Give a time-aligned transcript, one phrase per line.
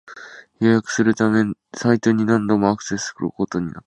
[0.59, 1.43] 予約するため
[1.75, 3.79] サイトに何度もアクセスすることになった